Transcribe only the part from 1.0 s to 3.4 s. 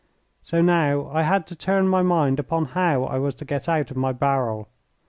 I had to turn my mind upon how I was